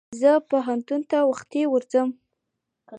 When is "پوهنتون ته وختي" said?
0.49-1.63